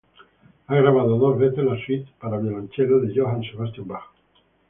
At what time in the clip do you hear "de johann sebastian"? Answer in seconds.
3.01-3.87